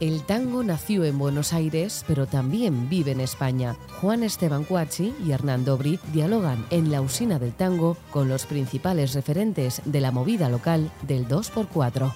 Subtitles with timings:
[0.00, 3.74] El tango nació en Buenos Aires, pero también vive en España.
[4.00, 9.12] Juan Esteban Cuachi y Hernando Bri dialogan en la usina del tango con los principales
[9.14, 12.14] referentes de la movida local del 2x4.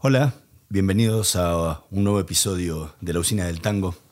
[0.00, 0.34] Hola,
[0.68, 4.07] bienvenidos a un nuevo episodio de la Usina del Tango.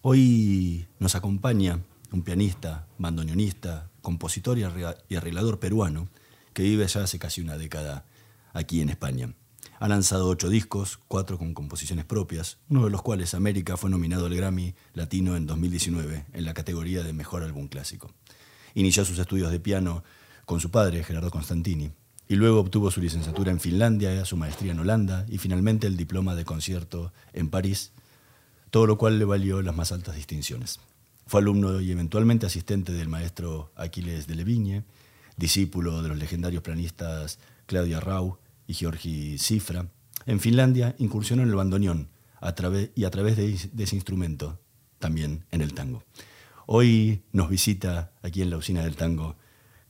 [0.00, 1.80] Hoy nos acompaña
[2.12, 6.08] un pianista, bandoneonista, compositor y arreglador peruano
[6.52, 8.04] que vive ya hace casi una década
[8.52, 9.34] aquí en España.
[9.80, 14.26] Ha lanzado ocho discos, cuatro con composiciones propias, uno de los cuales América fue nominado
[14.26, 18.12] al Grammy Latino en 2019 en la categoría de Mejor Álbum Clásico.
[18.74, 20.04] Inició sus estudios de piano
[20.44, 21.90] con su padre, Gerardo Constantini,
[22.28, 26.36] y luego obtuvo su licenciatura en Finlandia, su maestría en Holanda y finalmente el diploma
[26.36, 27.90] de concierto en París,
[28.70, 30.80] todo lo cual le valió las más altas distinciones.
[31.26, 34.84] Fue alumno y eventualmente asistente del maestro Aquiles de Levigne,
[35.36, 39.86] discípulo de los legendarios pianistas Claudia Rau y Georgi Cifra.
[40.26, 42.08] En Finlandia incursionó en el bandoneón
[42.40, 42.54] a
[42.94, 44.58] y a través de, de ese instrumento
[44.98, 46.02] también en el tango.
[46.66, 49.36] Hoy nos visita aquí en la usina del tango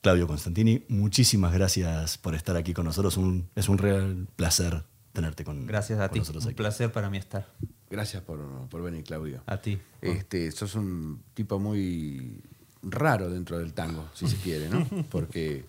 [0.01, 3.19] Claudio Constantini, muchísimas gracias por estar aquí con nosotros.
[3.57, 6.21] es un real placer tenerte con, gracias a ti.
[6.21, 7.49] nosotros Un placer para mí estar.
[7.91, 9.43] Gracias por, venir, Claudio.
[9.47, 9.79] A ti.
[10.01, 12.41] Este, sos un tipo muy
[12.83, 14.87] raro dentro del tango, si se quiere, ¿no?
[15.11, 15.65] Porque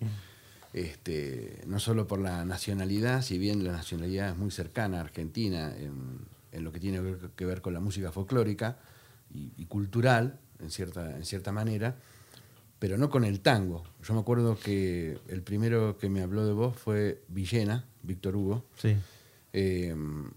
[0.74, 5.74] este, no solo por la nacionalidad, si bien la nacionalidad es muy cercana a Argentina
[5.76, 6.28] en,
[6.64, 7.02] lo que tiene
[7.36, 8.78] que ver con la música folclórica
[9.34, 11.96] y, y cultural, en cierta, en cierta manera,
[12.80, 13.84] pero no con el tango.
[14.04, 18.66] Yo me acuerdo que el primero que me habló de vos fue Villena, Víctor Hugo,
[18.78, 18.96] sí.
[19.54, 20.30] Em,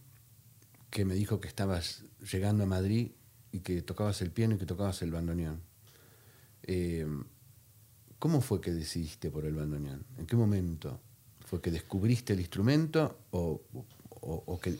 [0.92, 3.12] que me dijo que estabas llegando a Madrid
[3.50, 5.62] y que tocabas el piano y que tocabas el bandoneón.
[6.64, 7.25] Em,
[8.19, 10.04] ¿Cómo fue que decidiste por el bandoneón?
[10.19, 11.00] ¿En qué momento?
[11.47, 13.62] ¿Fue que descubriste el instrumento o,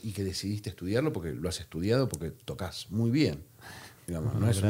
[0.03, 3.43] y que decidiste estudiarlo porque lo has estudiado, porque tocas muy bien?
[4.07, 4.61] no, es,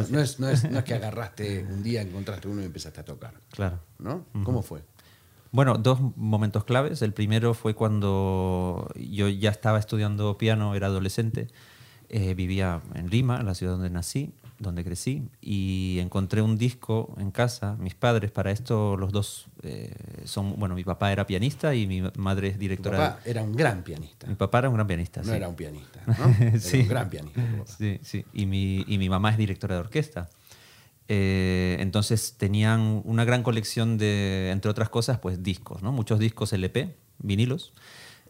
[0.85, 3.33] que agarraste un día, encontraste uno y empezaste a tocar.
[3.51, 3.81] Claro.
[3.99, 4.25] ¿No?
[4.43, 4.81] ¿Cómo fue?
[5.53, 7.03] Bueno, dos momentos claves.
[7.03, 11.47] El primero fue cuando yo ya estaba estudiando piano, era adolescente.
[12.09, 17.29] Eh, vivía en Lima, la ciudad donde nací, donde crecí, y encontré un disco en
[17.29, 17.75] casa.
[17.79, 19.93] Mis padres, para esto, los dos eh,
[20.25, 20.55] son.
[20.57, 22.97] Bueno, mi papá era pianista y mi madre es directora.
[22.97, 24.25] Mi papá era un gran pianista.
[24.25, 25.21] Mi papá era un gran pianista.
[25.21, 26.35] No era un pianista, ¿no?
[26.39, 27.41] Era un gran pianista.
[27.77, 28.25] Sí, sí.
[28.33, 30.29] Y mi, y mi mamá es directora de orquesta.
[31.07, 35.91] Eh, entonces tenían una gran colección de, entre otras cosas, pues discos, ¿no?
[35.91, 37.73] Muchos discos LP, vinilos.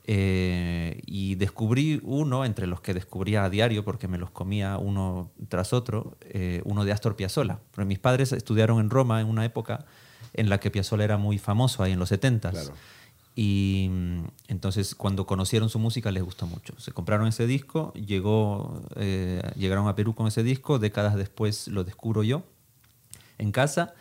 [0.06, 5.32] Eh, y descubrí uno, entre los que descubría a diario, porque me los comía uno
[5.48, 7.60] tras otro, eh, uno de Astor Piazzolla.
[7.72, 9.86] Porque mis padres estudiaron en Roma en una época
[10.34, 12.52] en la que Piazzolla era muy famoso, ahí en los 70
[13.36, 16.74] Y mm, entonces cuando conocieron su música les gustó mucho.
[16.80, 18.82] Se compraron ese disco, llegó,
[19.56, 22.44] llegaron a Perú con ese disco, décadas después lo descubro yo
[23.44, 23.94] en casa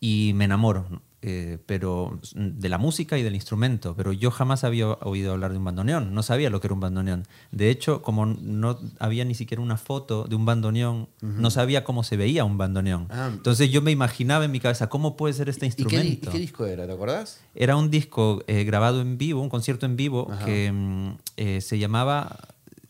[0.00, 0.86] y me enamoro.
[1.20, 5.58] Eh, pero de la música y del instrumento, pero yo jamás había oído hablar de
[5.58, 7.26] un bandoneón, no sabía lo que era un bandoneón.
[7.50, 12.04] De hecho, como no había ni siquiera una foto de un bandoneón, no sabía cómo
[12.04, 13.08] se veía un bandoneón.
[13.10, 13.30] Ah.
[13.32, 16.28] Entonces yo me imaginaba en mi cabeza, ¿cómo puede ser este instrumento?
[16.28, 16.86] ¿Y qué, disco era?
[16.86, 17.40] ¿Te acordás?
[17.52, 21.80] Era un disco eh, grabado en vivo, un concierto en vivo, que mm, eh, se
[21.80, 22.38] llamaba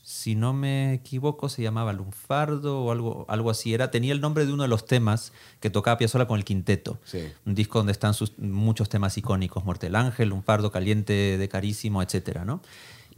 [0.08, 3.74] si no me equivoco, se llamaba Lunfardo o algo, algo así.
[3.74, 6.98] Era, tenía el nombre de uno de los temas que tocaba Piazzolla con el quinteto.
[7.44, 12.00] Un disco donde están sus, muchos temas icónicos, Muerte del Ángel, Lunfardo, Caliente de Carísimo,
[12.00, 12.38] etc.
[12.46, 12.62] ¿no?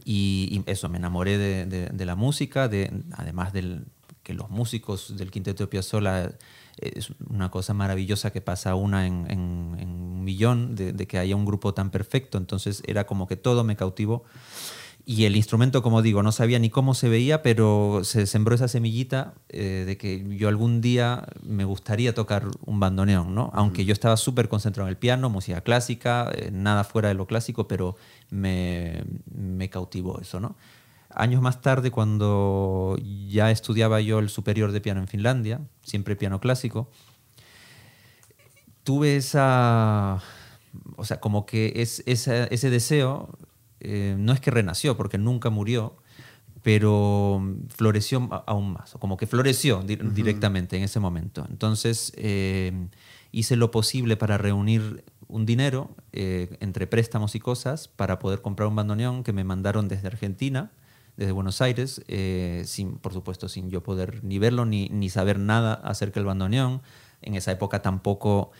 [0.05, 3.83] Y, eso, me enamoré de, la música, de, además de
[4.25, 6.33] que los músicos del quinteto de Piazzolla
[6.77, 11.45] es una cosa maravillosa que pasa una en, un millón, de, de que haya un
[11.45, 12.37] grupo tan perfecto.
[12.37, 14.25] Entonces era como que todo me cautivó.
[15.07, 18.69] Y el instrumento, como digo, no sabía ni cómo se veía, pero se sembró esa
[18.69, 23.51] semillita eh, de que yo algún día me gustaría tocar un bandoneón, ¿no?
[23.55, 27.27] Aunque yo estaba súper concentrado en el piano, música clásica, eh, nada fuera de lo
[27.27, 27.97] clásico, pero
[28.31, 29.05] me,
[29.35, 30.57] me cautivó eso, ¿no?
[31.13, 32.97] Años más tarde, cuando
[33.29, 36.89] ya estudiaba yo el superior de piano en Finlandia, siempre piano clásico,
[38.85, 40.23] tuve esa,
[40.97, 43.31] o sea, como que es, ese deseo
[43.81, 45.97] eh, no es que renació, porque nunca murió,
[46.63, 51.47] pero floreció aún más, o como que floreció directamente en ese momento.
[51.49, 52.89] Entonces eh,
[53.33, 58.69] hice lo posible para reunir un dinero eh, entre préstamos y cosas para poder comprar
[58.69, 60.73] un bandoneón que me mandaron desde Argentina,
[61.17, 65.39] desde Buenos Aires, eh, sin, por supuesto sin yo poder ni verlo ni, ni saber
[65.39, 66.83] nada acerca del bandoneón.
[67.23, 68.51] En esa época tampoco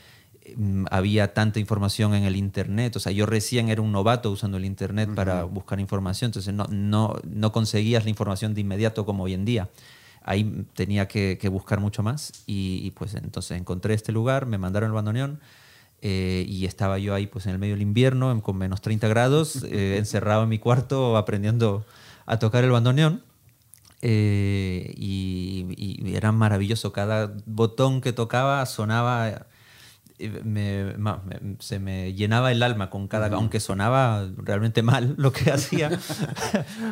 [0.91, 4.65] había tanta información en el Internet, o sea, yo recién era un novato usando el
[4.65, 9.35] Internet para buscar información, entonces no, no, no conseguías la información de inmediato como hoy
[9.35, 9.69] en día.
[10.23, 14.95] Ahí tenía que, buscar mucho más y, pues entonces encontré este lugar, me mandaron el
[14.95, 15.41] bandoneón
[16.03, 19.63] eh, y estaba yo ahí pues en el medio del invierno con menos 30 grados,
[19.65, 21.85] eh, encerrado en mi cuarto aprendiendo
[22.27, 23.23] a tocar el bandoneón.
[24.03, 29.47] Eh, y, y, era maravilloso, cada botón que tocaba sonaba
[30.45, 30.95] me,
[31.59, 35.91] se me llenaba el alma con cada, aunque sonaba realmente mal lo que hacía.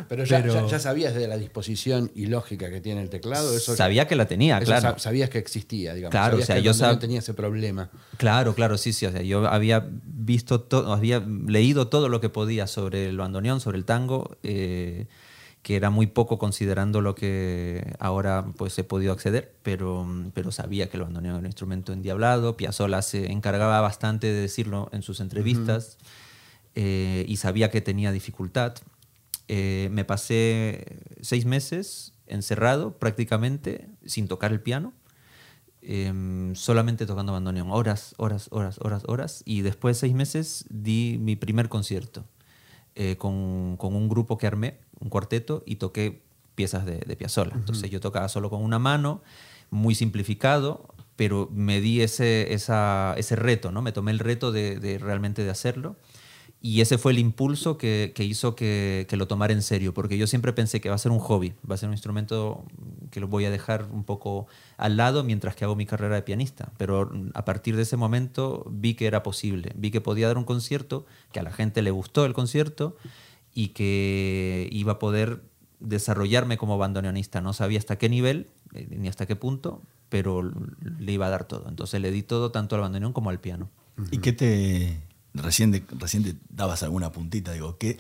[0.09, 3.55] Pero, ya, sabías de la disposición y lógica que tiene el teclado.
[3.55, 4.99] Eso, sabía que la tenía, claro.
[4.99, 6.13] Sabías que existía, digamos.
[6.13, 7.91] Claro, sabías o sea, que yo tenía ese problema.
[8.17, 9.07] Claro, claro, sí, sí.
[9.07, 13.61] O sea, yo había visto todo, había leído todo lo que podía sobre el bandoneón,
[13.61, 14.37] sobre el tango.
[14.43, 15.07] Eh,
[15.69, 20.89] que era muy poco considerando lo que ahora pues he podido acceder, pero, pero sabía
[20.89, 22.57] que el bandoneón era un instrumento endiablado.
[22.57, 25.99] Piazzolla se encargaba bastante de decirlo en sus entrevistas
[26.75, 28.77] eh, y sabía que tenía dificultad.
[29.49, 34.95] Eh, me pasé seis meses encerrado prácticamente sin tocar el piano.
[35.83, 39.43] Em, solamente tocando bandoneón, horas, horas, horas, horas, horas.
[39.45, 42.25] Y después de seis meses di mi primer concierto
[42.95, 46.23] eh, con, con, un grupo que armé un cuarteto y toqué
[46.55, 47.53] piezas de, de Piazzolla.
[47.55, 49.23] Entonces yo tocaba solo con una mano,
[49.71, 53.83] muy simplificado, pero me di ese, ese reto, ¿no?
[53.83, 55.97] Me tomé el reto de, realmente de hacerlo.
[56.61, 60.53] Y ese fue el impulso que, hizo que, lo tomara en serio, porque yo siempre
[60.53, 62.65] pensé que va a ser un hobby, va a ser un instrumento
[63.11, 64.47] que lo voy a dejar un poco
[64.77, 66.71] al lado mientras que hago mi carrera de pianista.
[66.77, 70.45] Pero a partir de ese momento vi que era posible, vi que podía dar un
[70.45, 72.97] concierto, que a la gente le gustó el concierto
[73.55, 75.43] y que iba a poder
[75.81, 77.41] desarrollarme como bandoneonista.
[77.41, 80.43] No sabía hasta qué nivel eh, ni hasta qué punto, pero
[80.99, 81.69] le iba a dar todo.
[81.69, 83.71] Entonces le di todo tanto al bandoneón como al piano.
[84.11, 85.01] ¿Y qué te...
[85.35, 87.99] Recién, recién dabas alguna puntita, digo, ¿qué,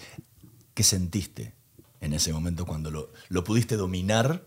[0.74, 1.54] qué sentiste
[2.00, 4.44] en ese momento cuando lo, lo pudiste dominar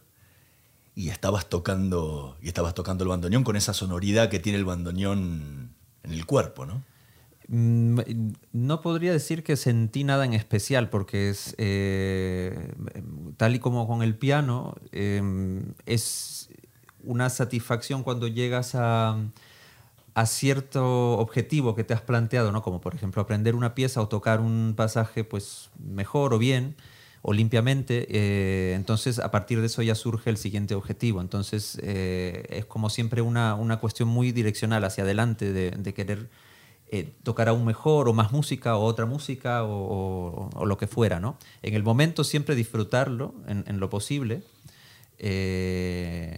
[0.95, 5.73] y estabas tocando y estabas tocando el bandoneón con esa sonoridad que tiene el bandoneón
[6.03, 6.83] en el cuerpo, ¿no?
[7.53, 7.99] Mm,
[8.53, 12.71] no podría decir que sentí nada en especial, porque es eh,
[13.35, 16.49] tal y como con el piano, em, es
[17.03, 19.17] una satisfacción cuando llegas a,
[20.13, 22.61] a, cierto objetivo que te has planteado, ¿no?
[22.61, 26.75] como por ejemplo aprender una pieza o tocar un pasaje pues, mejor o bien
[27.21, 31.19] o limpiamente, eh, entonces a partir de eso ya surge el siguiente objetivo.
[31.21, 36.29] Entonces eh, es como siempre una, una, cuestión muy direccional hacia adelante de, de querer
[36.93, 41.37] eh, tocar aún mejor o más música o otra música o, lo que fuera, ¿no?
[41.61, 44.43] En el momento siempre disfrutarlo en, lo posible,
[45.17, 46.37] eh,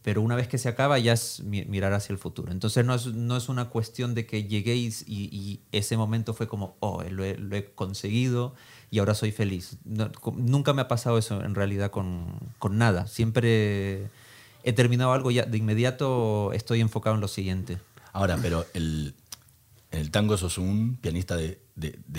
[0.00, 2.50] pero una vez que se acaba ya es mirar hacia el futuro.
[2.50, 6.76] Entonces no es, no es una cuestión de que lleguéis y, ese momento fue como,
[6.80, 8.54] oh, lo he, conseguido
[8.90, 9.76] y ahora soy feliz.
[9.84, 13.06] nunca me ha pasado eso en realidad con, con nada.
[13.06, 14.08] Siempre
[14.62, 17.76] he terminado algo y de inmediato estoy enfocado en lo siguiente.
[18.12, 19.14] Ahora, pero el,
[19.90, 21.60] en el tango sos un pianista de,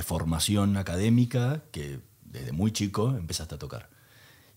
[0.04, 3.90] formación académica que desde muy chico empezaste a tocar.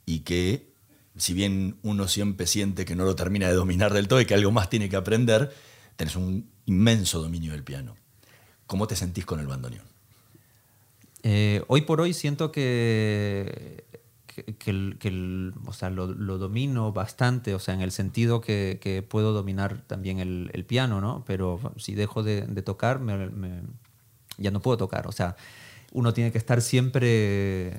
[0.06, 0.72] Y que,
[1.16, 4.34] si bien uno siempre siente que no lo termina de dominar del todo y que
[4.34, 5.52] algo más tiene que aprender,
[5.96, 7.96] tenés un inmenso dominio del piano.
[8.66, 9.86] ¿Cómo te sentís con el bandoneón?
[11.22, 13.84] Eh, hoy por hoy siento que
[14.34, 16.06] que, o sea, lo,
[16.38, 21.24] domino bastante, o sea, en el sentido que, puedo dominar también el, piano, ¿no?
[21.26, 23.00] Pero si dejo de, tocar,
[24.38, 25.06] ya no puedo tocar.
[25.06, 25.36] O sea,
[25.92, 27.74] uno tiene que estar siempre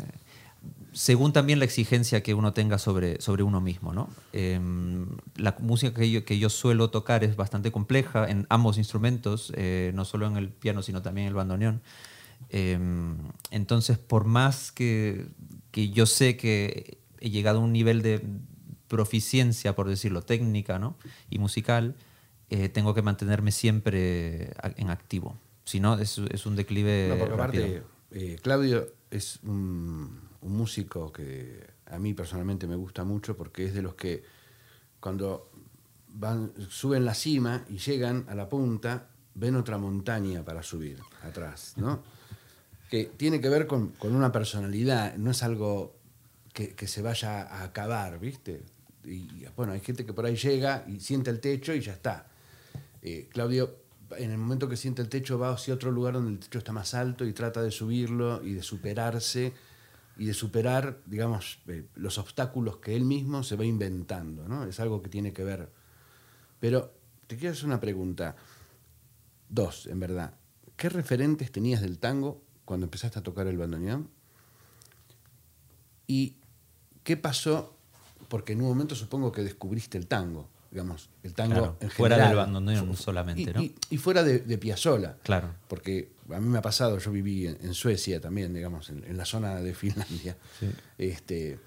[0.96, 3.94] según también la exigencia que uno tenga sobre, sobre uno mismo.
[3.94, 4.10] ¿no?
[4.32, 9.52] Em, la música que yo, que yo suelo tocar es bastante compleja en ambos instrumentos,
[9.58, 11.82] eh, no solo en el piano, sino también en el bandoneón.
[12.50, 13.18] Em,
[13.52, 15.28] entonces, por más que
[15.76, 18.26] que yo sé que he llegado a un nivel de
[18.88, 20.96] proficiencia, por decirlo, técnica ¿no?
[21.30, 21.96] y musical,
[22.50, 25.38] eh, tengo que mantenerme siempre en activo.
[25.66, 27.10] Si no, es, es un declive.
[27.10, 33.36] No, porque aparte, eh, Claudio es un, músico que a mí personalmente me gusta mucho
[33.36, 34.24] porque es de los que
[35.02, 35.50] cuando
[36.08, 41.74] van, suben la cima y llegan a la punta, ven otra montaña para subir atrás,
[41.76, 42.02] ¿no?
[42.90, 45.96] que tiene que ver con, una personalidad, no es algo
[46.54, 48.64] que, se vaya a acabar, ¿viste?
[49.04, 52.28] Y bueno, hay gente que por ahí llega y siente el techo y ya está.
[53.02, 53.76] Eh, Claudio,
[54.18, 56.72] en el momento que siente el techo, va hacia otro lugar donde el techo está
[56.72, 59.54] más alto y trata de subirlo y de superarse
[60.18, 64.64] y de superar, digamos, eh, los obstáculos que él mismo se va inventando, ¿no?
[64.64, 65.70] Es algo que tiene que ver.
[66.60, 66.94] Pero
[67.28, 68.36] te quiero hacer una pregunta.
[69.50, 70.34] Dos, en verdad.
[70.78, 74.10] ¿Qué referentes tenías del tango cuando empezaste a tocar el bandoneón?
[76.08, 76.36] ¿Y
[77.04, 77.76] qué pasó?
[78.28, 82.16] Porque en un momento supongo que descubriste el tango, digamos, el tango Claro, en fuera
[82.16, 82.36] general.
[82.36, 83.62] del bandoneón solamente, y, ¿no?
[83.62, 85.18] y- y fuera de, de Piazzolla.
[85.24, 85.50] Claro.
[85.68, 89.18] Porque a mí me ha pasado, yo viví en, en Suecia también, digamos, en, en
[89.18, 90.38] la zona de Finlandia.
[90.60, 90.70] Sí.
[90.98, 91.60] Este,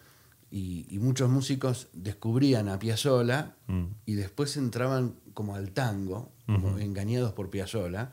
[0.50, 3.85] y, y muchos músicos descubrían a Piazzolla Mm.
[4.07, 8.11] y después entraban como al tango, como engañados por Piazzolla,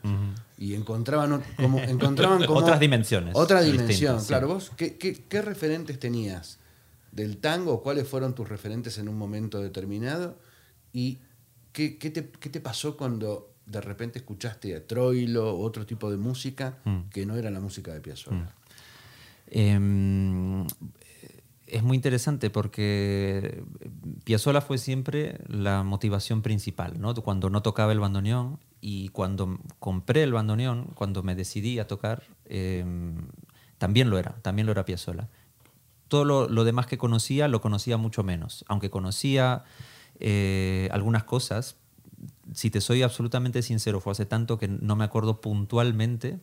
[0.58, 4.26] y encontraban, como, encontraban como Otras dimensiones Otra dimensión, sí.
[4.28, 4.48] claro.
[4.48, 6.58] ¿Vos qué, qué- qué referentes tenías
[7.12, 7.82] del tango?
[7.82, 10.38] ¿Cuáles fueron tus referentes en un momento determinado?
[10.92, 11.18] ¿Y
[11.72, 16.10] qué, qué te, qué te pasó cuando de repente escuchaste a Troilo o otro tipo
[16.10, 17.08] de música Mm.
[17.10, 18.52] que no era la música de Piazzolla?
[19.48, 20.66] Eh,
[21.66, 23.64] es muy interesante porque
[24.24, 27.14] Piazzolla fue siempre la motivación principal, ¿no?
[27.14, 32.22] Cuando no tocaba el bandoneón y cuando compré el bandoneón, cuando me decidí a tocar,
[32.44, 32.84] eh,
[33.78, 35.28] también lo era, también lo era Piazzolla.
[36.08, 39.64] Todo lo, lo demás que conocía lo conocía mucho menos, aunque conocía
[40.20, 41.76] eh, algunas cosas,
[42.52, 46.38] si te soy absolutamente sincero, fue hace tanto que no me acuerdo puntualmente.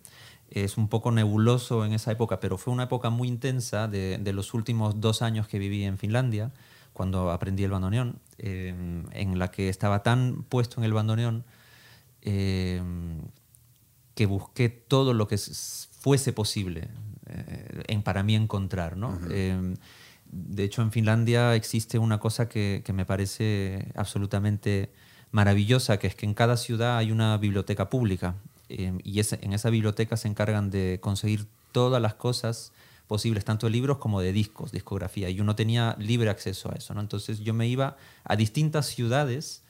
[0.49, 4.33] Es un poco nebuloso en esa época, pero fue una época muy intensa de, de
[4.33, 6.51] los últimos dos años que viví en Finlandia,
[6.93, 8.73] cuando aprendí el bandoneón, eh,
[9.11, 11.43] en la que estaba tan puesto en el bandoneón
[12.21, 12.81] eh,
[14.15, 16.87] que busqué todo lo que fuese posible
[17.27, 18.95] eh, en, para mí encontrar.
[18.95, 19.19] ¿no?
[20.31, 24.91] De hecho, en Finlandia existe una cosa que, que me parece absolutamente
[25.31, 28.35] maravillosa, que es que en cada ciudad hay una biblioteca pública
[28.69, 32.71] eh, y en esa biblioteca se encargan de conseguir todas las cosas
[33.07, 36.93] posibles, tanto de libros como de discos, discografía, y uno tenía libre acceso a eso.
[36.93, 37.01] ¿no?
[37.01, 39.61] Entonces yo me iba a distintas ciudades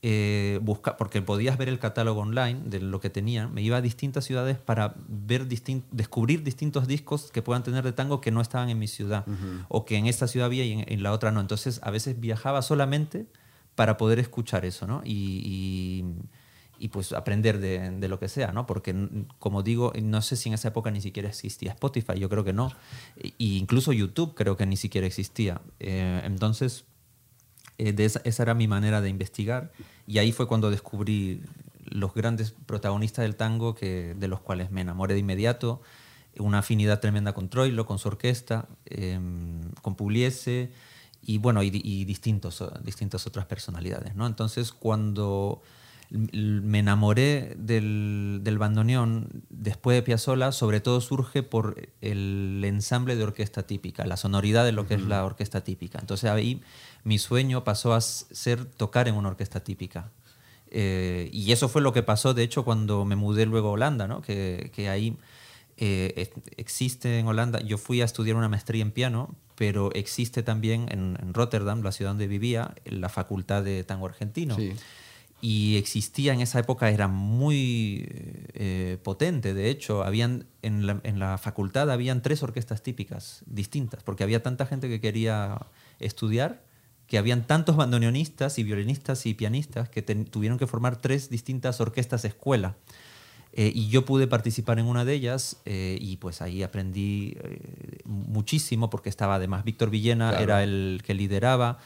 [0.00, 3.80] eh, busca, porque podías ver el catálogo online de lo que tenían, me iba a
[3.80, 8.40] distintas ciudades para ver distin- descubrir distintos discos que puedan tener de tango que no
[8.40, 9.24] estaban en mi ciudad,
[9.68, 11.40] o que en esta ciudad había y en, en la otra no.
[11.40, 13.26] Entonces a veces viajaba solamente
[13.74, 15.02] para poder escuchar eso, ¿no?
[15.04, 16.04] Y, y-
[16.78, 18.66] y, pues aprender de, de lo que sea, ¿no?
[18.66, 18.94] Porque,
[19.38, 22.52] como digo, no sé si en esa época ni siquiera existía Spotify, yo creo que
[22.52, 22.72] no.
[23.16, 25.60] E- incluso YouTube creo que ni siquiera existía.
[25.80, 26.84] Eh, entonces,
[27.78, 29.72] eh, de esa, esa era mi manera de investigar
[30.06, 31.42] y ahí fue cuando descubrí
[31.84, 35.80] los grandes protagonistas del tango que, de los cuales me enamoré de inmediato,
[36.38, 39.18] una afinidad tremenda con Troilo, con su orquesta, eh,
[39.82, 40.70] con Pugliese
[41.22, 44.14] y bueno, y, y distintos, distintas otras personalidades.
[44.14, 44.26] ¿no?
[44.26, 45.62] Entonces cuando
[46.10, 53.24] me enamoré del, del bandoneón después de Piazzolla, sobre todo surge por el ensamble de
[53.24, 55.98] orquesta típica, la sonoridad de lo que es la orquesta típica.
[56.00, 56.62] Entonces ahí
[57.04, 60.10] mi sueño pasó a ser tocar en una orquesta típica.
[60.70, 64.06] Eh, y eso fue lo que pasó, de hecho, cuando me mudé luego a Holanda,
[64.06, 64.20] ¿no?
[64.22, 65.16] que, que ahí
[65.78, 70.42] eh, ex- existe en Holanda, yo fui a estudiar una maestría en piano, pero existe
[70.42, 74.56] también en, en Rotterdam, la ciudad donde vivía, la facultad de tango argentino.
[74.56, 74.72] Sí.
[75.40, 78.04] Y existía en esa época, era muy
[78.54, 84.02] eh, potente, de hecho, habían, en, la, en la facultad habían tres orquestas típicas distintas,
[84.02, 85.58] porque había tanta gente que quería
[86.00, 86.64] estudiar,
[87.06, 91.80] que habían tantos bandoneonistas y violinistas y pianistas que ten- tuvieron que formar tres distintas
[91.80, 92.74] orquestas escuela.
[93.52, 97.98] Eh, y yo pude participar en una de ellas eh, y pues ahí aprendí eh,
[98.04, 100.42] muchísimo porque estaba además Víctor Villena, Claro.
[100.44, 101.78] era el que lideraba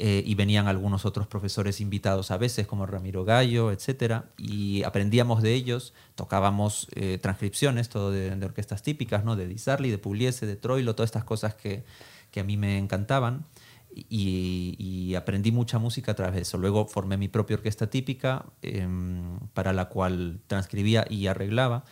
[0.00, 5.42] eh, y venían algunos otros profesores invitados a veces como Ramiro Gallo, etcétera y aprendíamos
[5.42, 9.34] de ellos, tocábamos eh, transcripciones, todo de, orquestas típicas, ¿no?
[9.34, 11.82] de Di Sarli, de Pugliese, de Troilo, todas estas cosas que,
[12.30, 13.44] que a mí me encantaban
[13.92, 16.58] y, y aprendí mucha música a través de eso.
[16.58, 21.84] Luego formé mi propia orquesta típica em, para la cual transcribía y arreglaba.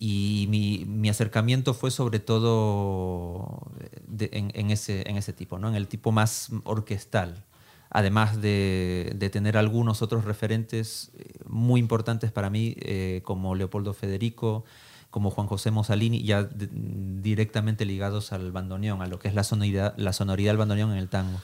[0.00, 3.62] Y mi, mi acercamiento fue sobre todo
[4.06, 5.68] de- en, en ese, en ese tipo, ¿no?
[5.68, 7.44] en el tipo más orquestal.
[7.90, 13.94] Además de, de tener algunos otros referentes eh, muy importantes para mí, eh, como Leopoldo
[13.94, 14.64] Federico,
[15.10, 19.42] como Juan José Mussolini, ya de- directamente ligados al bandoneón, a lo que es la
[19.42, 21.40] sonoridad, la sonoridad del bandoneón en el tango.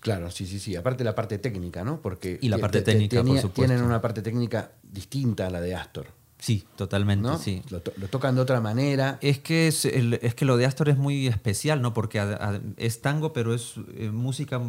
[0.00, 0.74] Claro, sí, sí, sí.
[0.76, 2.02] Aparte la parte técnica, ¿no?
[2.02, 3.52] Porque Y la te- parte te- técnica, por supuesto.
[3.72, 6.08] tienen una parte técnica distinta a la de Astor,
[6.44, 7.38] Sí, totalmente, ¿no?
[7.38, 7.62] sí.
[7.70, 9.18] Lo, to- lo tocan de otra manera.
[9.22, 11.94] Es que, es, el- es que lo de Astor es muy especial, ¿no?
[11.94, 14.60] Porque a- a- es tango, pero es eh, música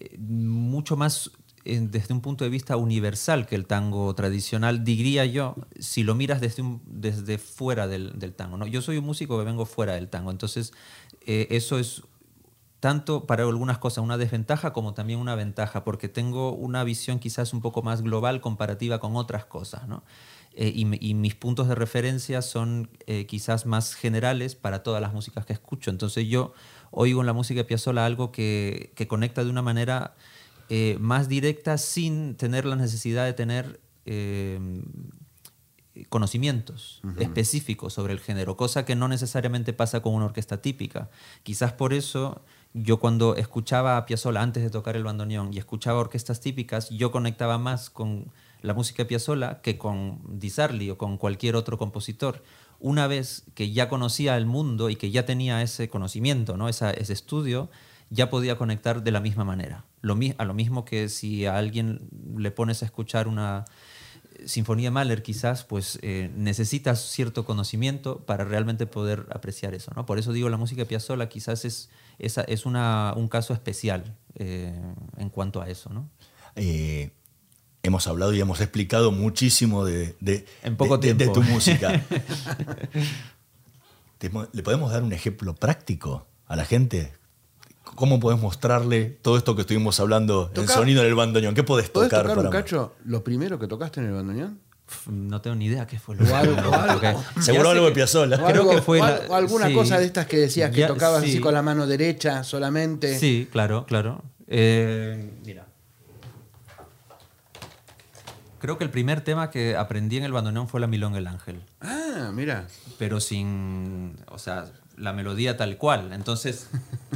[0.00, 1.30] eh, mucho más
[1.64, 6.40] desde un punto de vista universal que el tango tradicional, diría yo, si lo miras
[6.40, 8.56] desde, desde fuera del, tango.
[8.56, 8.66] ¿no?
[8.66, 10.72] Yo soy un músico que vengo fuera del tango, entonces
[11.26, 12.02] eh, eso es
[12.80, 17.52] tanto para algunas cosas una desventaja como también una ventaja, porque tengo una visión quizás
[17.52, 19.86] un poco más global comparativa con otras cosas.
[19.86, 20.02] ¿no?
[20.54, 25.46] Eh, y, mis puntos de referencia son eh, quizás más generales para todas las músicas
[25.46, 25.90] que escucho.
[25.90, 26.52] Entonces yo
[26.90, 30.14] oigo en la música de Piazzolla algo que, que conecta de una manera
[30.68, 33.80] eh, más directa sin tener la necesidad de tener
[36.08, 41.08] conocimientos específicos sobre el género, cosa que no necesariamente pasa con una orquesta típica.
[41.44, 42.42] Quizás por eso
[42.74, 47.12] yo cuando escuchaba a Piazzolla antes de tocar el bandoneón y escuchaba orquestas típicas, yo
[47.12, 51.78] conectaba más con la música de Piazzolla que con Di Sarli o con cualquier otro
[51.78, 52.42] compositor.
[52.78, 56.68] Una vez que ya conocía el mundo y que ya tenía ese conocimiento, ¿no?
[56.68, 57.70] ese estudio,
[58.10, 59.84] ya podía conectar de la misma manera.
[60.00, 63.64] Lo, a lo mismo que si a alguien le pones a escuchar una
[64.46, 69.92] sinfonía de Mahler, quizás, pues eh, necesitas cierto conocimiento para realmente poder apreciar eso.
[69.94, 70.06] ¿no?
[70.06, 74.72] Por eso digo, la música de Piazzolla quizás es, es, una, un caso especial eh,
[75.16, 75.90] en cuanto a eso.
[75.90, 76.10] ¿no?
[76.56, 77.12] Eh,
[77.82, 80.14] hemos hablado y hemos explicado muchísimo de,
[80.62, 82.02] en poco de, tu música.
[84.52, 87.12] ¿Le podemos dar un ejemplo práctico a la gente?
[87.82, 91.54] ¿Cómo podemos mostrarle todo esto que estuvimos hablando, el sonido del bandoneón?
[91.54, 92.22] ¿Qué podés tocar?
[92.26, 94.60] tocar un cacho lo primero que tocaste en el bandoneón?
[95.06, 98.44] No tengo ni idea qué fue lo que Seguro algo de Piazzolla.
[98.44, 101.86] Creo que fue alguna cosa de estas que decías que tocabas así con la mano
[101.86, 103.18] derecha solamente.
[103.18, 104.22] Sí, claro, claro.
[104.46, 105.71] Eh, mira.
[108.62, 111.64] Creo que el primer tema que aprendí en el bandoneón fue la Milón el Ángel.
[111.80, 112.68] Ah, mira.
[112.96, 114.66] Pero sin, o sea,
[114.96, 116.12] la melodía tal cual.
[116.12, 116.70] Entonces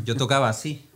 [0.04, 0.90] yo tocaba así.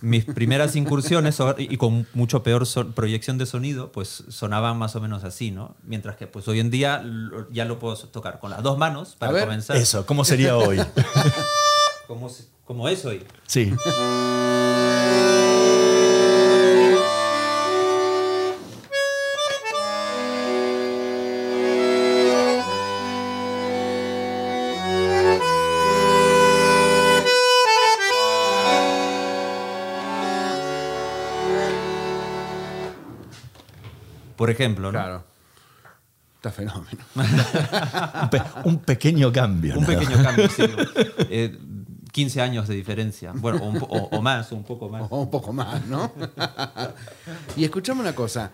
[0.00, 5.24] Mis primeras incursiones y con mucho peor proyección de sonido, pues sonaban más o menos
[5.24, 5.76] así, ¿no?
[5.82, 7.02] Mientras que pues hoy en día
[7.50, 9.76] ya lo puedo tocar con las dos manos para comenzar.
[9.76, 10.80] Eso, ¿cómo sería hoy?
[12.06, 12.30] como,
[12.64, 13.24] como es hoy.
[13.46, 13.72] Sí.
[34.60, 34.88] Ejemplo.
[34.88, 34.98] ¿no?
[34.98, 35.24] Claro.
[36.40, 37.04] Está fenómeno.
[38.64, 39.78] un, pequeño cambio.
[39.78, 40.62] Un pequeño cambio, sí.
[42.12, 43.32] 15 eh, años de diferencia.
[43.34, 45.06] Bueno, o, más, un poco más.
[45.10, 46.10] O un poco más, ¿no?
[47.58, 48.52] y escuchame una cosa.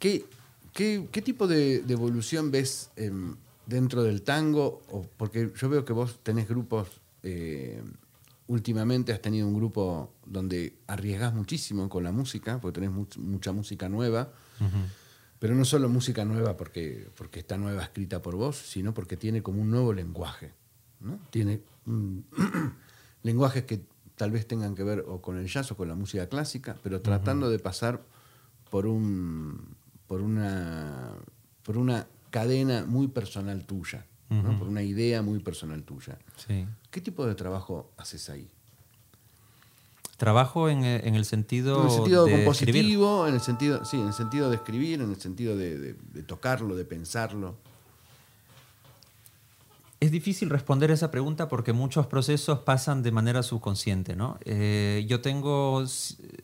[0.00, 0.24] ¿Qué,
[0.72, 4.82] qué, tipo de, evolución ves em, dentro del tango?
[5.16, 6.88] porque yo veo que vos tenés grupos.
[7.22, 7.80] Eh,
[8.48, 13.88] últimamente has tenido un grupo donde arriesgás muchísimo con la música, porque tenés mucha música
[13.88, 14.32] nueva.
[15.38, 19.42] Pero no solo música nueva porque, porque está nueva escrita por vos, sino porque tiene
[19.42, 20.52] como un nuevo lenguaje.
[21.00, 21.18] ¿no?
[21.30, 21.60] Tiene
[23.22, 23.82] lenguajes que
[24.16, 27.00] tal vez tengan que ver o con el jazz o con la música clásica, pero
[27.00, 28.02] tratando de pasar
[28.70, 31.14] por, un, por, una,
[31.62, 36.18] por una cadena muy personal tuya, por una idea muy personal tuya.
[36.90, 38.50] ¿Qué tipo de trabajo haces ahí?
[40.18, 41.78] Trabajo en, eh, en el sentido.
[41.80, 45.20] En el sentido compositivo, en el sentido, sí, en el sentido de escribir, en el
[45.20, 45.94] sentido de,
[46.26, 47.54] tocarlo, de pensarlo.
[50.00, 54.16] Es difícil responder esa pregunta porque muchos procesos pasan de manera subconsciente.
[54.16, 54.38] ¿no?
[54.44, 55.84] Eh, yo tengo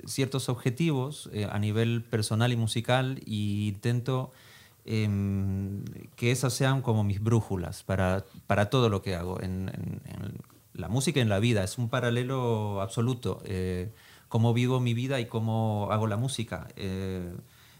[0.06, 4.30] ciertos objetivos eh, a nivel personal y musical e intento
[4.84, 5.82] em,
[6.14, 9.68] que esas sean como mis brújulas para, para todo lo que hago en,
[10.06, 13.42] en la música en la vida, es un paralelo absoluto.
[13.46, 13.92] Eh,
[14.28, 16.68] cómo vivo mi vida y cómo hago la música.
[16.76, 17.32] Eh,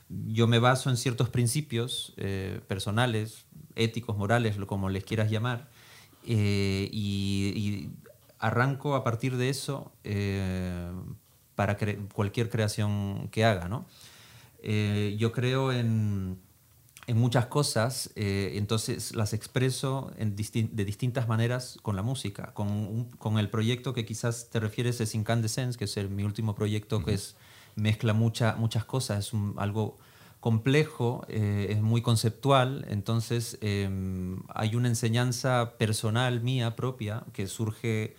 [0.08, 5.68] yo me baso en ciertos principios eh, personales, éticos, morales, como les quieras llamar,
[6.24, 7.90] y,
[8.38, 9.90] arranco a partir de eso
[11.54, 11.76] para
[12.12, 13.68] cualquier creación que haga.
[13.68, 13.86] ¿no?
[14.62, 16.38] yo creo en
[17.06, 22.52] en muchas cosas, eh, entonces las expreso de distintas maneras con la música.
[22.54, 27.04] Con, con, el proyecto que quizás te refieres es Incandescence, que es mi último proyecto,
[27.04, 27.36] que es,
[27.76, 29.98] mezcla mucha, muchas cosas, es algo
[30.40, 38.14] complejo, eh, es muy conceptual, entonces em, hay una enseñanza personal mía propia que surge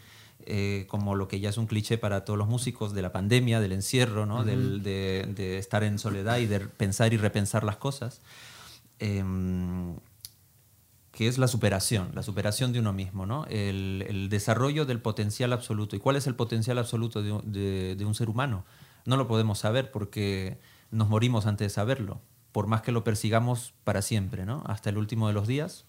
[0.47, 3.59] eh, como lo que ya es un cliché para todos los músicos de la pandemia,
[3.59, 4.43] del encierro, ¿no?
[4.43, 4.55] de,
[5.27, 8.21] de estar en soledad y de pensar y repensar las cosas.
[8.99, 9.95] Em,
[11.11, 13.45] que es la superación, la superación de uno mismo, ¿no?
[13.45, 15.95] el, desarrollo del potencial absoluto.
[15.95, 18.65] ¿Y cuál es el potencial absoluto de, de un ser humano?
[19.05, 20.59] No lo podemos saber porque
[20.91, 24.63] nos morimos antes de saberlo, por más que lo persigamos para siempre, ¿no?
[24.65, 25.85] hasta el último de los días.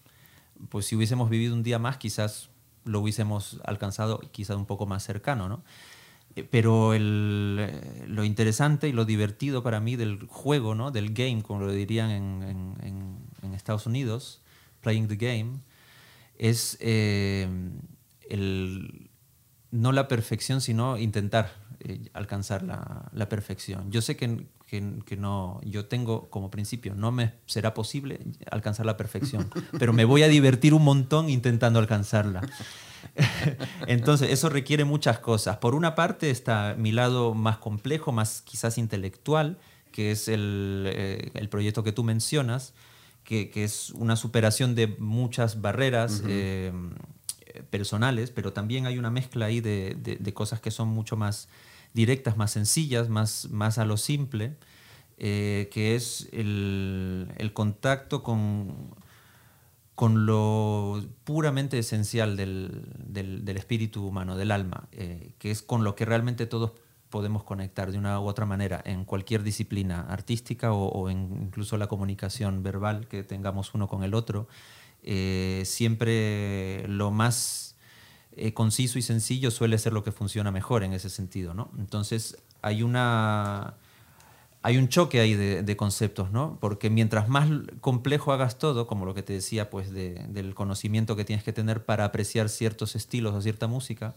[0.69, 2.49] Pues si hubiésemos vivido un día más, quizás
[2.85, 5.49] lo hubiésemos alcanzado quizás un poco más cercano.
[5.49, 5.63] ¿no?
[6.37, 10.91] Eh, pero eh, lo interesante y lo divertido para mí del juego, ¿no?
[10.91, 13.17] del game, como lo dirían en,
[13.55, 14.41] Estados Unidos,
[14.81, 15.59] playing the game,
[16.37, 17.49] es eh,
[18.29, 19.09] el,
[19.71, 21.55] no la perfección, sino intentar
[22.13, 23.91] alcanzar la, perfección.
[23.91, 28.19] Yo sé que, que, no, yo tengo como principio, no me será posible
[28.51, 32.41] alcanzar la perfección, pero me voy a divertir un montón intentando alcanzarla.
[33.87, 35.57] Entonces, eso requiere muchas cosas.
[35.57, 39.57] Por una parte está mi lado más complejo, más quizás intelectual,
[39.91, 42.73] que es el, eh, proyecto que tú mencionas,
[43.23, 46.71] que, es una superación de muchas barreras eh,
[47.69, 51.49] personales, pero también hay una mezcla ahí de, cosas que son mucho más
[51.93, 54.55] directas, más sencillas, más, más a lo simple,
[55.17, 58.93] eh, que es el contacto con
[59.97, 66.05] con lo puramente esencial del, espíritu humano, del alma, eh, que es con lo que
[66.05, 66.73] realmente todos
[67.09, 72.61] podemos conectar de una u otra manera en cualquier disciplina artística o, incluso la comunicación
[72.61, 74.47] verbal que tengamos uno con el otro.
[75.01, 77.75] Eh, siempre lo más
[78.33, 81.55] eh, conciso y sencillo suele ser lo que funciona mejor en ese sentido.
[81.55, 81.71] ¿no?
[81.79, 83.77] Entonces hay una
[84.61, 86.57] hay un choque ahí de, conceptos, ¿no?
[86.59, 91.25] Porque mientras más complejo hagas todo, como lo que te decía, pues del conocimiento que
[91.25, 94.15] tienes que tener para apreciar ciertos estilos o cierta música,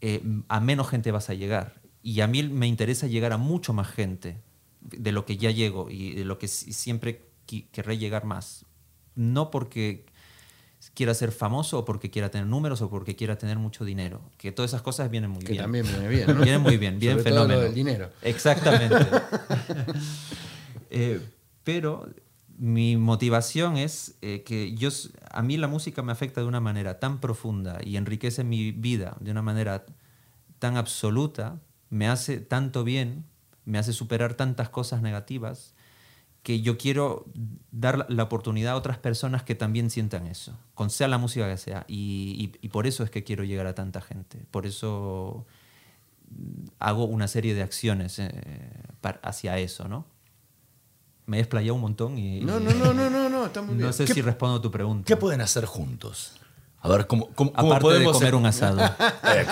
[0.00, 1.80] eh, a menos gente vas a llegar.
[2.02, 4.38] Y a mí me interesa llegar a mucho más gente
[4.80, 7.22] de lo que ya llego y de lo que siempre
[7.72, 8.64] querré llegar más.
[9.14, 10.06] No porque
[10.96, 14.22] quiera ser famoso o porque quiera tener números o porque quiera tener mucho dinero.
[14.38, 15.58] Que todas esas cosas vienen muy bien.
[15.58, 16.26] Que también viene bien.
[16.26, 16.42] ¿no?
[16.42, 17.54] Vienen muy bien, bien fenómeno.
[17.54, 18.10] Todo lo del dinero.
[18.22, 18.96] Exactamente.
[20.88, 21.20] Eh,
[21.64, 22.08] pero
[22.56, 24.88] mi motivación es eh, que yo,
[25.30, 29.16] a mí la música me afecta de una manera tan profunda y enriquece mi vida
[29.20, 29.84] de una manera
[30.60, 33.24] tan absoluta, me hace tanto bien,
[33.64, 35.74] me hace superar tantas cosas negativas
[36.46, 37.26] que yo quiero
[37.72, 41.56] dar la oportunidad a otras personas que también sientan eso, con sea la música que
[41.56, 41.84] sea.
[41.88, 44.38] Y, por eso es que quiero llegar a tanta gente.
[44.52, 45.44] Por eso
[46.78, 48.30] hago una serie de acciones eh,
[49.22, 50.06] hacia eso, ¿no?
[51.26, 52.42] Me he explayado un montón y...
[52.42, 53.88] No, no, no, no, no, no, está muy bien.
[53.88, 55.04] No sé si respondo a tu pregunta.
[55.04, 56.38] ¿Qué pueden hacer juntos?
[56.86, 58.78] A ver, ¿cómo, cómo, Aparte de comer un asado.
[59.26, 59.44] Eh,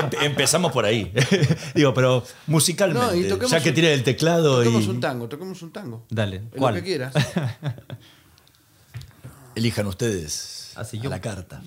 [0.00, 1.12] em, empezamos por ahí.
[1.74, 6.04] Digo, pero musicalmente, ya que tiene el teclado toquemos un tango, toquemos un tango.
[6.10, 6.74] Dale, ¿cuál?
[6.74, 7.14] Lo que quieras.
[9.54, 11.62] Elijan ustedes Así, yo, la carta.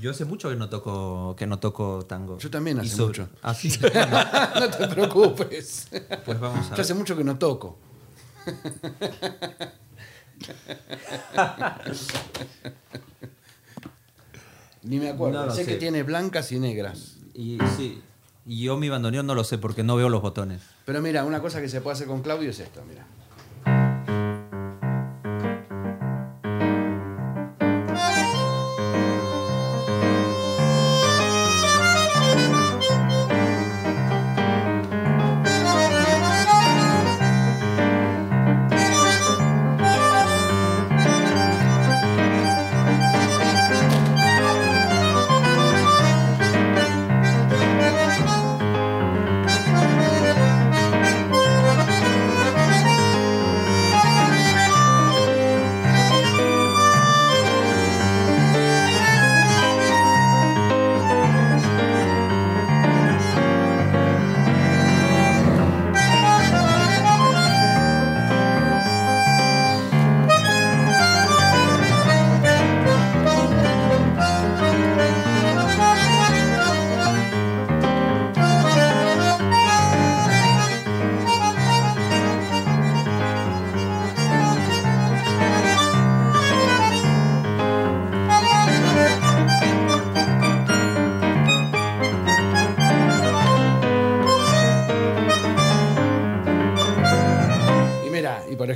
[0.00, 2.38] Yo hace mucho que no toco, que no toco tango.
[2.38, 3.28] Yo también hace mucho.
[3.42, 3.70] ¿Así?
[3.80, 5.88] no te preocupes.
[6.24, 7.78] Pues vamos a Yo hace mucho que no toco.
[14.82, 15.50] Ni me acuerdo.
[15.50, 17.16] sé, que tiene blancas y negras.
[17.34, 18.02] Y sí.
[18.44, 20.62] Y yo mi bandoneón no lo sé porque no veo los botones.
[20.84, 23.06] Pero mira, una cosa que se puede hacer con Claudio es esto, mira.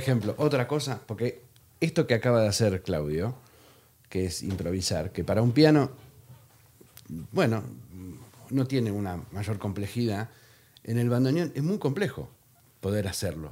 [0.07, 1.41] Ejemplo, otra cosa, porque
[1.81, 3.35] esto que acaba de hacer Claudio,
[4.07, 5.91] que es improvisar, que para un piano,
[7.33, 7.61] bueno,
[8.49, 10.29] no tiene una mayor complejidad,
[10.85, 12.29] en el bandoneón es muy complejo
[12.79, 13.51] poder hacerlo.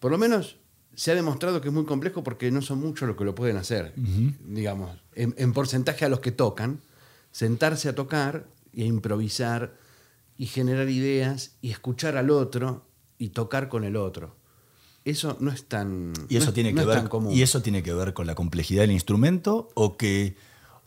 [0.00, 0.56] Por lo menos
[0.96, 3.56] se ha demostrado que es muy complejo porque no son muchos los que lo pueden
[3.56, 3.94] hacer.
[3.94, 6.80] Digamos, en, en porcentaje a los que tocan,
[7.30, 9.76] sentarse a tocar e improvisar
[10.36, 12.84] y generar ideas y escuchar al otro
[13.16, 14.34] y tocar con el otro.
[15.04, 17.32] Eso no es tan, Y eso, no es- tiene no que es ver, tan común.
[17.32, 20.36] ¿Y eso tiene que ver con la complejidad del instrumento o, que,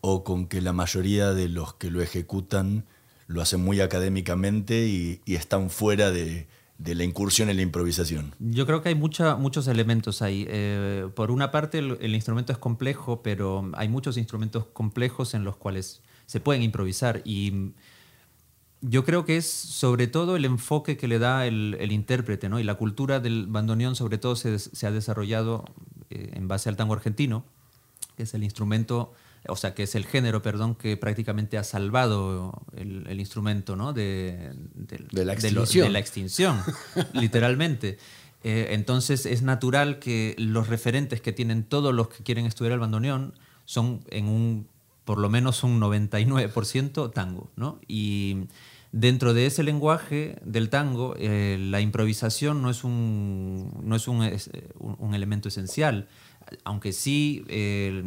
[0.02, 2.86] o con que la mayoría de los que lo ejecutan
[3.28, 6.48] lo hacen muy académicamente y, y están fuera de,
[6.80, 8.34] de la incursión en la improvisación?
[8.40, 10.46] Yo creo que hay mucha- muchos elementos ahí.
[10.50, 15.44] Eh, por una parte, el, el instrumento es complejo, pero hay muchos instrumentos complejos en
[15.44, 17.22] los cuales se pueden improvisar.
[17.26, 17.72] Y
[18.82, 22.60] yo creo que es sobre todo el enfoque que le da el, el intérprete, ¿no?
[22.60, 25.66] Y la cultura del bandoneón, sobre todo, se, se ha desarrollado
[26.10, 27.44] eh, en base al tango argentino,
[28.16, 29.14] que es el instrumento,
[29.48, 33.94] o sea, que es el género, perdón, que prácticamente ha salvado el, el instrumento, ¿no?
[33.94, 35.88] De, del- De la lo- extinción.
[35.88, 36.62] de la extinción,
[37.14, 37.98] literalmente.
[38.44, 42.80] Eh, entonces es natural que los referentes que tienen todos los que quieren estudiar el
[42.80, 43.34] bandoneón
[43.66, 44.68] son en un,
[45.08, 47.80] por lo menos un 99% tango, ¿no?
[47.88, 48.48] Y
[48.92, 54.18] dentro de ese lenguaje del tango, eh, la improvisación no es un, no es un,
[54.80, 56.10] un- elemento esencial,
[56.66, 57.44] aunque sí...
[57.48, 58.04] eh,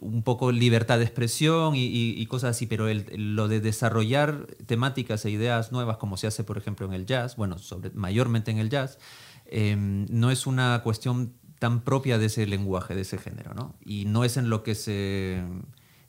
[0.00, 5.72] un poco libertad de expresión y, cosas así, pero lo de desarrollar temáticas e ideas
[5.72, 8.98] nuevas, como se hace, por ejemplo, en el jazz, bueno, sobre, mayormente en el jazz,
[9.46, 13.74] eh, no es una cuestión tan propia de ese lenguaje, de ese género, ¿no?
[13.84, 15.42] Y no es en lo que se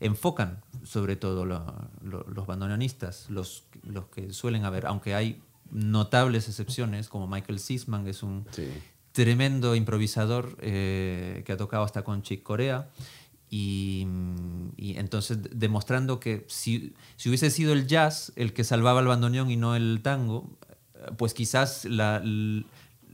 [0.02, 6.50] enfocan, sobre todo lo- lo- los bandoneonistas, los, los que suelen haber, aunque hay notables
[6.50, 8.68] excepciones, como Michael Sisman, que es un Sí.
[9.14, 12.90] tremendo improvisador eh, que ha tocado hasta con Chick Corea.
[13.54, 14.08] Y,
[14.78, 19.08] y entonces de- demostrando que si, si hubiese sido el jazz el que salvaba el
[19.08, 20.50] bandoneón y no el tango,
[21.18, 22.22] pues quizás la,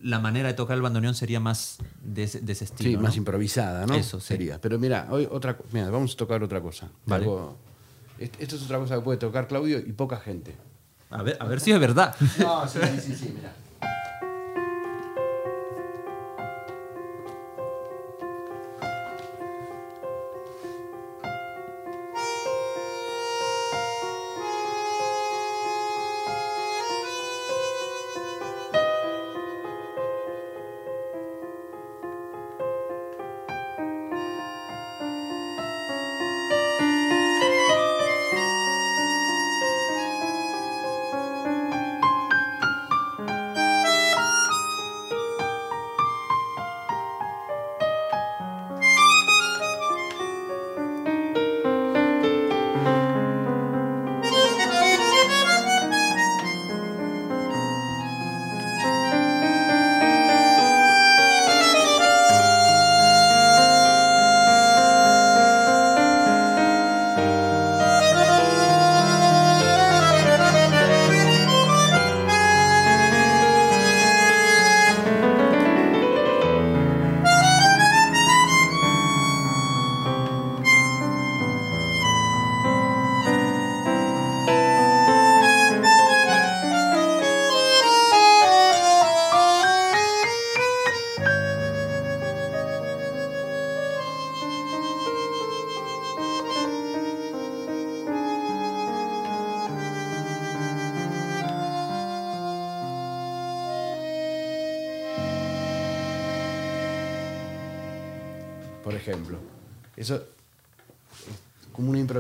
[0.02, 2.90] la manera de tocar el bandoneón sería más de ese, de ese estilo.
[2.92, 3.02] Sí, ¿no?
[3.04, 3.96] más improvisada, ¿no?
[3.96, 4.28] Eso, sí.
[4.28, 4.60] Sería.
[4.62, 6.90] Pero mira, hoy otra, mira, vamos a tocar otra cosa.
[7.06, 7.26] Vale.
[7.26, 7.56] Algo-
[8.20, 10.56] est- esto es otra cosa que puede tocar Claudio y poca gente.
[11.10, 12.16] A ver, a ver si es verdad.
[12.40, 13.54] No, sí, sí, sí, sí, mira.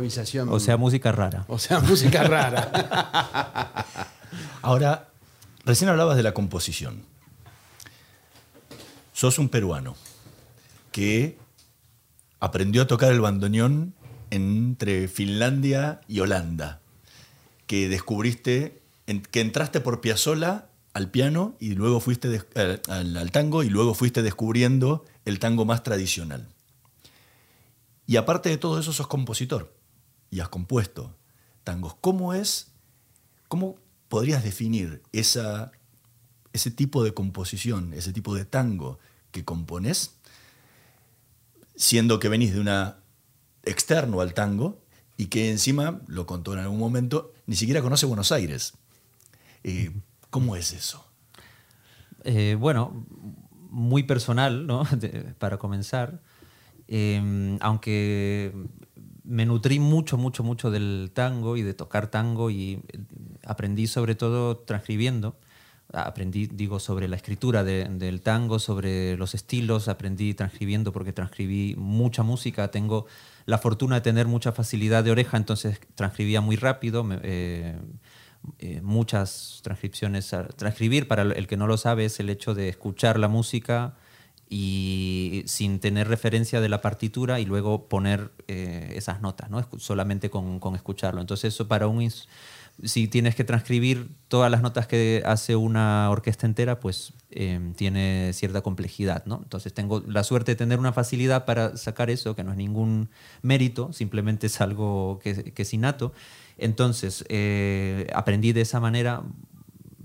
[0.07, 0.49] Improvisación.
[0.49, 1.45] O sea, música rara.
[1.47, 3.85] o sea, música rara.
[4.61, 5.09] Ahora,
[5.65, 7.03] recién hablabas de la composición.
[9.13, 9.95] Sos un peruano
[10.91, 11.37] que
[12.39, 13.93] aprendió a tocar el bandoneón
[14.29, 16.81] entre Finlandia y Holanda,
[17.65, 18.81] que descubriste,
[19.31, 23.93] que entraste por Piazzolla al piano y luego fuiste al- al- al tango y luego
[23.93, 26.47] fuiste descubriendo el tango más tradicional.
[28.05, 29.73] Y aparte de todo eso, sos compositor
[30.29, 31.15] y has compuesto
[31.63, 31.95] tangos.
[32.01, 32.71] ¿Cómo es,
[33.47, 33.75] cómo
[34.09, 35.71] podrías definir esa,
[36.53, 38.99] ese tipo de composición, ese tipo de tango
[39.31, 40.15] que compones,
[41.75, 42.97] siendo que venís de una
[43.63, 44.81] externo al tango
[45.17, 48.73] y que encima, lo contó en algún momento, ni siquiera conoce Buenos Aires?
[49.63, 49.91] Eh,
[50.29, 51.05] ¿Cómo es eso?
[52.23, 53.05] Eh, bueno,
[53.69, 54.83] muy personal, ¿no?
[54.97, 56.21] De- para comenzar.
[56.87, 58.53] Eh, aunque
[59.27, 62.99] me nutrí mucho, mucho, mucho del tango y de tocar tango y eh,
[63.45, 65.35] aprendí sobre todo transcribiendo
[65.93, 72.23] aprendí, digo, sobre la escritura del tango, sobre los estilos, aprendí transcribiendo porque transcribí mucha
[72.23, 73.05] música, tengo
[73.45, 77.07] la fortuna de tener mucha facilidad de oreja, entonces transcribía muy rápido.
[77.23, 77.77] Eh,
[78.59, 80.33] eh, muchas transcripciones.
[80.55, 83.95] Transcribir, para el que no lo sabe, es el hecho de escuchar la música
[84.49, 89.67] y sin tener referencia de la partitura y luego poner eh, esas notas, ¿no?
[89.77, 91.21] solamente con, escucharlo.
[91.21, 92.09] Entonces eso para un...
[92.83, 98.31] Si tienes que transcribir todas las notas que hace una orquesta entera, pues em, tiene
[98.33, 99.25] cierta complejidad.
[99.25, 99.39] ¿no?
[99.41, 103.09] Entonces tengo la suerte de tener una facilidad para sacar eso, que no es ningún
[103.41, 106.13] mérito, simplemente es algo que, que es innato.
[106.59, 109.23] Entonces eh, aprendí de esa manera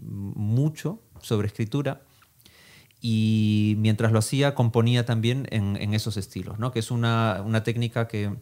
[0.03, 2.01] mucho sobre escritura
[3.05, 6.71] y mientras lo hacía componía también en, esos estilos, ¿no?
[6.71, 8.33] que es una, técnica que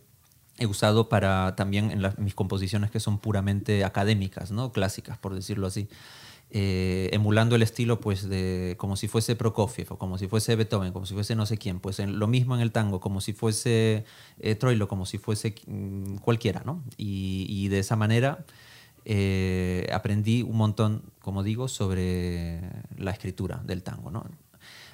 [0.58, 4.70] he usado para también en mis composiciones que son puramente académicas, ¿no?
[4.70, 5.88] clásicas, por decirlo así.
[6.52, 10.92] Eh, emulando el estilo pues de como si fuese Prokofiev o como si fuese Beethoven,
[10.92, 14.04] como si fuese no sé quién, pues lo mismo en el tango, como si fuese
[14.40, 16.82] eh, Troilo, como si fuese mm, cualquiera, ¿no?
[16.98, 18.44] Y, de esa manera
[19.04, 22.60] eh, aprendí un montón, como digo, sobre
[22.98, 24.26] la escritura del tango, ¿no?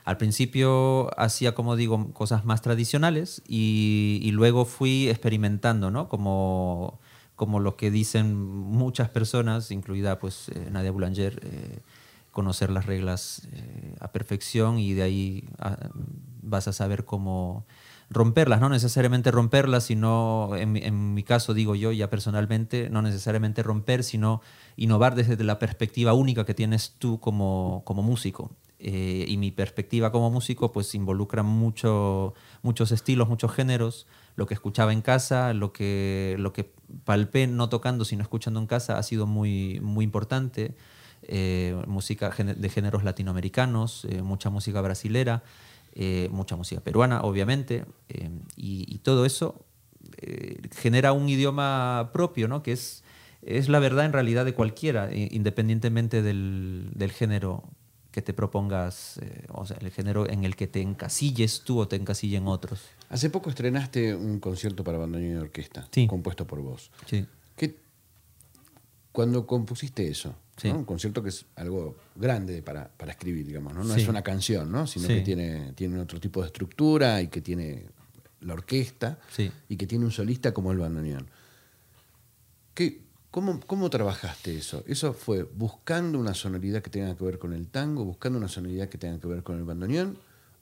[0.07, 6.09] Al principio hacía, como digo, cosas más tradicionales y, luego fui experimentando, ¿no?
[6.09, 7.01] Como,
[7.35, 11.81] como lo que dicen muchas personas, incluida pues eh, Nadia Boulanger, eh,
[12.31, 15.77] conocer las reglas eh, a perfección y de ahí ah,
[16.41, 17.67] vas a saber cómo
[18.09, 23.65] romperlas, no necesariamente romperlas, sino en, en, mi caso digo yo ya personalmente, no necesariamente
[23.65, 24.41] romper, sino
[24.77, 28.53] innovar desde la perspectiva única que tienes tú como, como músico.
[28.79, 34.53] Eh, y mi perspectiva como músico pues involucra mucho, muchos estilos, muchos géneros, lo que
[34.53, 39.03] escuchaba en casa, lo que, lo que palpé no tocando sino escuchando en casa ha
[39.03, 40.75] sido muy, muy importante,
[41.23, 45.43] eh, música de géneros latinoamericanos, eh, mucha música brasilera,
[46.31, 47.87] mucha música peruana obviamente,
[48.55, 49.65] y, todo eso
[50.73, 52.63] genera un idioma propio, ¿no?
[52.63, 53.03] que es,
[53.41, 57.65] es la verdad en realidad de cualquiera, independientemente del, del género
[58.17, 61.87] que te propongas, eh, o sea, el género en el que te encasilles tú o
[61.87, 62.81] te encasillen otros.
[63.11, 66.91] Hace poco estrenaste un concierto para bandoneón y orquesta, compuesto por vos.
[67.05, 67.27] Sí.
[69.13, 74.09] cuando compusiste eso, un concierto que es algo grande para, escribir, digamos, no, no es
[74.09, 74.87] una canción, ¿no?
[74.87, 77.85] sino que tiene, tiene otro tipo de estructura y que tiene
[78.41, 79.19] la orquesta
[79.69, 81.29] y que tiene un solista como el bandoneón.
[82.73, 83.03] ¿Qué,
[83.67, 84.83] ¿Cómo, trabajaste eso?
[84.87, 88.89] ¿Eso fue buscando una sonoridad que tenga que ver con el tango, buscando una sonoridad
[88.89, 90.17] que tenga que ver con el bandoneón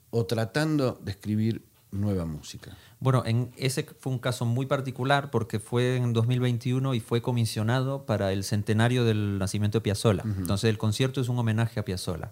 [0.09, 2.75] o tratando de escribir nueva música?
[2.99, 8.05] Bueno, en ese fue un caso muy particular porque fue en 2021 y fue comisionado
[8.05, 10.23] para el centenario del nacimiento de Piazzolla.
[10.25, 12.31] Entonces el concierto es un homenaje a Piazzolla.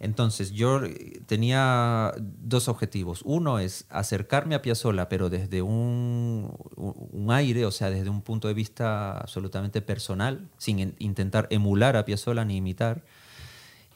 [0.00, 3.22] Entonces yo eh, tenía dos objetivos.
[3.24, 6.52] Uno es acercarme a Piazzolla, pero desde un,
[7.30, 12.44] aire, o sea, desde un punto de vista absolutamente personal, sin intentar emular a Piazzolla
[12.44, 13.04] ni imitar.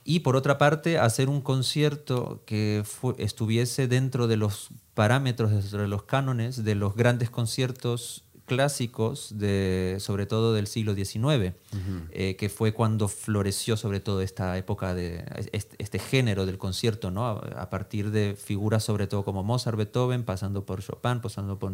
[0.04, 2.82] Y por otra parte, hacer un concierto que
[3.18, 9.96] estuviese dentro de los parámetros, dentro de los cánones de los grandes conciertos clásicos, de,
[9.98, 11.54] sobre todo del siglo XIX,
[12.10, 17.26] eh, que fue cuando floreció sobre todo esta época de este, género del concierto, ¿no?
[17.26, 21.72] A, partir de figuras sobre todo como Mozart, Beethoven, pasando por Chopin, pasando por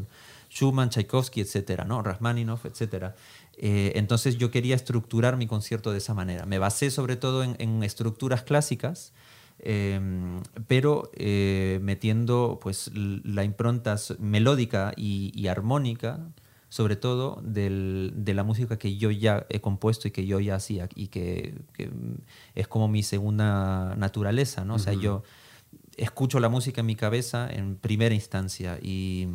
[0.48, 2.00] Schumann, Tchaikovsky, etcétera, ¿no?
[2.00, 3.16] Rachmaninoff, etcétera.
[3.56, 6.46] Eh, entonces yo quería estructurar mi concierto de esa manera.
[6.46, 9.12] Me basé sobre todo en, estructuras clásicas,
[9.58, 16.20] em, pero eh, metiendo pues la impronta melódica y armónica
[16.68, 20.88] sobre todo de la música que yo ya he compuesto y que yo ya hacía
[20.94, 21.54] y que,
[22.54, 24.74] es como mi segunda naturaleza, ¿no?
[24.74, 25.22] O sea, yo
[25.96, 29.28] escucho la música en mi cabeza en primera instancia y,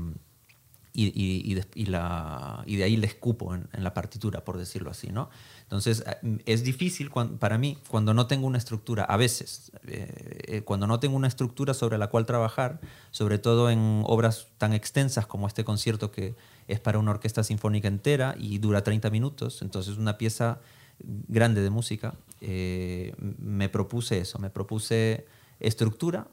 [0.94, 5.30] y, la, y de ahí le escupo en, la partitura, por decirlo así, ¿no?
[5.64, 10.62] Entonces, eh, es difícil para mí cuando no tengo una estructura, a veces, eh, eh,
[10.62, 12.80] cuando no tengo una estructura sobre la cual trabajar,
[13.12, 16.36] sobre todo en obras tan extensas como este concierto que
[16.68, 20.60] es para una orquesta sinfónica entera y dura 30 minutos, entonces una pieza
[21.00, 25.26] grande de música, eh, me propuse eso, me propuse
[25.60, 26.28] estructura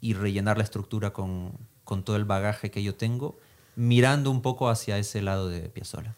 [0.00, 1.52] y rellenar la estructura con,
[1.84, 3.38] con, todo el bagaje que yo tengo,
[3.76, 6.14] mirando un poco hacia ese lado de Piazzolla.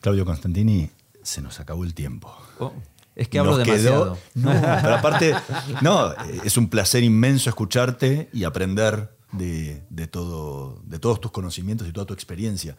[0.00, 0.90] Claudio Constantini,
[1.22, 2.34] se nos acabó el tiempo.
[2.58, 2.72] Oh,
[3.16, 4.18] es que hablo demasiado.
[4.34, 5.34] no, pero aparte,
[5.82, 6.12] no,
[6.44, 12.06] es un placer inmenso escucharte y aprender de, todo, de todos tus conocimientos y toda
[12.06, 12.76] tu experiencia.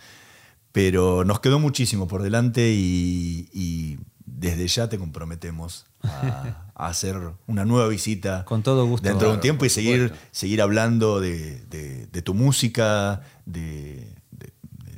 [0.71, 7.63] Pero nos quedó muchísimo por delante y, desde ya te comprometemos a, a hacer una
[7.63, 8.43] nueva visita.
[8.45, 9.07] Con todo gusto.
[9.07, 14.53] Dentro de un tiempo y seguir, seguir hablando de, de- de tu música, de, de-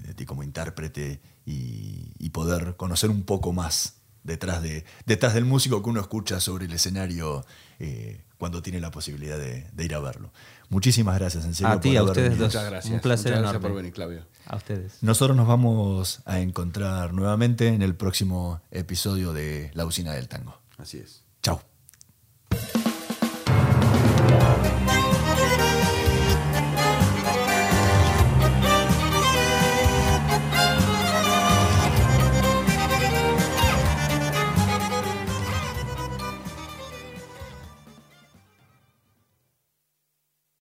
[0.07, 5.45] de ti como intérprete y, y poder conocer un poco más detrás, de, detrás del
[5.45, 7.45] músico que uno escucha sobre el escenario
[7.79, 10.31] eh, cuando tiene la posibilidad de, de ir a verlo.
[10.69, 11.73] Muchísimas gracias, en serio.
[11.73, 12.45] A ti, por a ustedes venido.
[12.45, 12.53] dos.
[12.55, 12.93] Muchas gracias.
[12.93, 13.67] Un placer Muchas gracias enorme.
[13.69, 14.21] por venir, Claudio.
[14.45, 14.97] A ustedes.
[15.01, 20.59] Nosotros nos vamos a encontrar nuevamente en el próximo episodio de La Usina del Tango.
[20.77, 21.23] Así es.